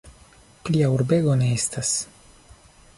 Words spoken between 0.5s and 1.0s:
Plia